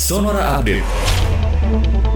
Sonora 0.00 0.56
Update. 0.56 2.09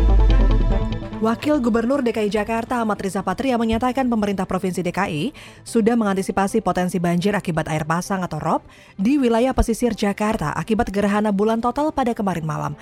Wakil 1.24 1.56
Gubernur 1.64 2.04
DKI 2.04 2.28
Jakarta 2.28 2.84
Ahmad 2.84 3.00
Riza 3.00 3.24
Patria 3.24 3.56
menyatakan 3.56 4.04
pemerintah 4.12 4.44
Provinsi 4.44 4.84
DKI 4.84 5.32
sudah 5.64 5.96
mengantisipasi 5.96 6.60
potensi 6.60 7.00
banjir 7.00 7.32
akibat 7.32 7.64
air 7.72 7.88
pasang 7.88 8.20
atau 8.20 8.36
rob 8.36 8.60
di 9.00 9.16
wilayah 9.16 9.56
pesisir 9.56 9.96
Jakarta 9.96 10.52
akibat 10.52 10.92
gerhana 10.92 11.32
bulan 11.32 11.64
total 11.64 11.96
pada 11.96 12.12
kemarin 12.12 12.44
malam. 12.44 12.72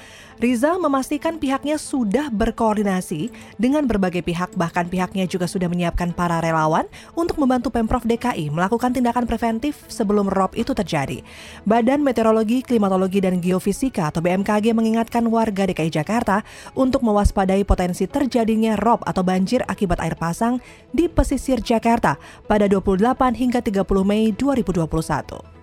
Riza 0.43 0.75
memastikan 0.75 1.39
pihaknya 1.39 1.79
sudah 1.79 2.35
berkoordinasi 2.35 3.31
dengan 3.63 3.87
berbagai 3.87 4.27
pihak 4.27 4.59
bahkan 4.59 4.91
pihaknya 4.91 5.31
juga 5.31 5.47
sudah 5.47 5.71
menyiapkan 5.71 6.11
para 6.11 6.43
relawan 6.43 6.91
untuk 7.15 7.39
membantu 7.39 7.71
Pemprov 7.71 8.03
DKI 8.03 8.51
melakukan 8.51 8.91
tindakan 8.91 9.23
preventif 9.23 9.87
sebelum 9.87 10.27
rob 10.27 10.51
itu 10.59 10.75
terjadi. 10.75 11.23
Badan 11.63 12.03
Meteorologi, 12.03 12.67
Klimatologi 12.67 13.23
dan 13.23 13.39
Geofisika 13.39 14.11
atau 14.11 14.19
BMKG 14.19 14.75
mengingatkan 14.75 15.31
warga 15.31 15.63
DKI 15.71 15.95
Jakarta 15.95 16.43
untuk 16.75 17.07
mewaspadai 17.07 17.63
potensi 17.63 18.11
terjadi 18.11 18.32
terjadinya 18.33 18.81
rob 18.81 19.05
atau 19.05 19.21
banjir 19.21 19.61
akibat 19.69 20.01
air 20.01 20.17
pasang 20.17 20.57
di 20.89 21.05
pesisir 21.05 21.61
Jakarta 21.61 22.17
pada 22.49 22.65
28 22.65 23.37
hingga 23.37 23.61
30 23.61 23.85
Mei 24.09 24.33
2021. 24.33 25.62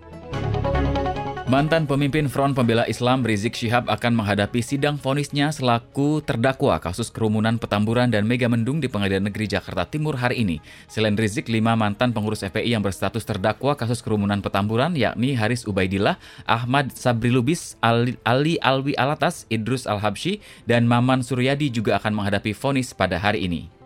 Mantan 1.49 1.89
pemimpin 1.89 2.29
Front 2.29 2.53
Pembela 2.53 2.85
Islam 2.85 3.25
Rizik 3.25 3.57
Syihab 3.57 3.89
akan 3.89 4.21
menghadapi 4.21 4.61
sidang 4.61 5.01
vonisnya 5.01 5.49
selaku 5.49 6.21
terdakwa 6.21 6.77
kasus 6.77 7.09
kerumunan 7.09 7.57
Petamburan 7.57 8.13
dan 8.13 8.29
Mega 8.29 8.45
Mendung 8.45 8.77
di 8.77 8.85
Pengadilan 8.85 9.25
Negeri 9.25 9.49
Jakarta 9.49 9.81
Timur 9.89 10.13
hari 10.13 10.45
ini. 10.45 10.61
Selain 10.85 11.17
Rizik, 11.17 11.49
lima 11.49 11.73
mantan 11.73 12.13
pengurus 12.13 12.45
FPI 12.45 12.77
yang 12.77 12.85
berstatus 12.85 13.25
terdakwa 13.25 13.73
kasus 13.73 14.05
kerumunan 14.05 14.45
Petamburan 14.45 14.93
yakni 14.93 15.33
Haris 15.33 15.65
Ubaidillah, 15.65 16.21
Ahmad 16.45 16.93
Sabri 16.93 17.33
Lubis, 17.33 17.73
Ali, 17.81 18.13
Ali 18.21 18.61
Alwi 18.61 18.93
Alatas, 18.93 19.49
Idrus 19.49 19.89
Al-Habsyi, 19.89 20.45
dan 20.69 20.85
Maman 20.85 21.25
Suryadi 21.25 21.73
juga 21.73 21.97
akan 21.97 22.13
menghadapi 22.13 22.53
vonis 22.53 22.93
pada 22.93 23.17
hari 23.17 23.49
ini. 23.49 23.78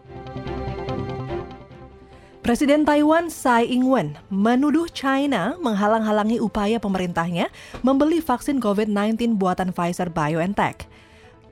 Presiden 2.44 2.84
Taiwan 2.84 3.32
Tsai 3.32 3.72
Ing-wen 3.72 4.20
menuduh 4.28 4.92
China 4.92 5.56
menghalang-halangi 5.64 6.44
upaya 6.44 6.76
pemerintahnya 6.76 7.48
membeli 7.80 8.20
vaksin 8.20 8.60
COVID-19 8.60 9.40
buatan 9.40 9.72
Pfizer 9.72 10.12
BioNTech. 10.12 10.84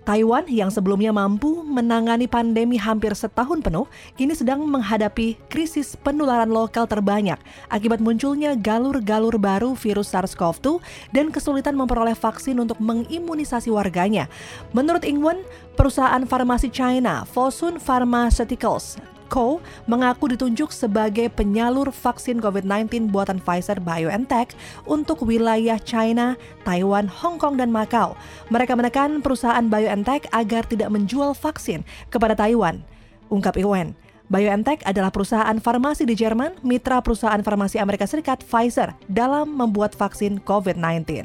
Taiwan 0.03 0.51
yang 0.51 0.67
sebelumnya 0.67 1.15
mampu 1.15 1.63
menangani 1.63 2.27
pandemi 2.27 2.75
hampir 2.75 3.15
setahun 3.15 3.63
penuh, 3.63 3.87
kini 4.19 4.35
sedang 4.35 4.67
menghadapi 4.67 5.39
krisis 5.47 5.95
penularan 5.95 6.51
lokal 6.51 6.83
terbanyak 6.91 7.39
akibat 7.71 8.03
munculnya 8.03 8.59
galur-galur 8.59 9.39
baru 9.39 9.71
virus 9.79 10.11
SARS-CoV-2 10.11 10.83
dan 11.15 11.31
kesulitan 11.31 11.79
memperoleh 11.79 12.19
vaksin 12.19 12.59
untuk 12.59 12.83
mengimunisasi 12.83 13.71
warganya. 13.71 14.27
Menurut 14.75 15.07
Ingwen, 15.07 15.39
perusahaan 15.79 16.27
farmasi 16.27 16.67
China, 16.67 17.23
Fosun 17.23 17.79
Pharmaceuticals, 17.79 18.99
Co 19.31 19.63
mengaku 19.87 20.35
ditunjuk 20.35 20.75
sebagai 20.75 21.31
penyalur 21.31 21.87
vaksin 21.87 22.43
COVID-19 22.43 23.07
buatan 23.15 23.39
Pfizer 23.39 23.79
BioNTech 23.79 24.51
untuk 24.83 25.23
wilayah 25.23 25.79
China, 25.79 26.35
Taiwan, 26.67 27.07
Hong 27.07 27.39
Kong, 27.39 27.55
dan 27.55 27.71
Macau. 27.71 28.19
Mereka 28.51 28.75
menekan 28.75 29.23
perusahaan 29.23 29.63
BioNTech 29.63 30.27
agar 30.35 30.67
tidak 30.67 30.91
menjual 30.91 31.31
vaksin 31.31 31.87
kepada 32.11 32.35
Taiwan. 32.35 32.83
Ungkap 33.31 33.55
Iwan. 33.55 33.95
BioNTech 34.27 34.83
adalah 34.83 35.11
perusahaan 35.15 35.55
farmasi 35.59 36.03
di 36.03 36.15
Jerman, 36.15 36.59
mitra 36.63 36.99
perusahaan 36.99 37.39
farmasi 37.39 37.79
Amerika 37.79 38.03
Serikat 38.03 38.43
Pfizer 38.43 38.95
dalam 39.07 39.55
membuat 39.55 39.95
vaksin 39.95 40.43
COVID-19. 40.43 41.23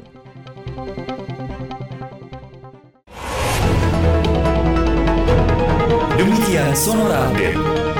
Demikian 6.19 6.71
Sonora 6.75 7.31
Update. 7.31 7.96